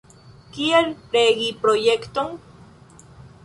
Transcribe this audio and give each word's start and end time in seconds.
Kiel 0.55 0.87
regi 1.17 1.51
projekton? 1.67 2.35